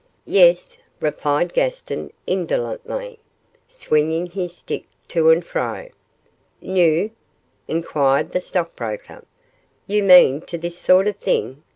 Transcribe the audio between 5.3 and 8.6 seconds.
fro. 'New?' inquired the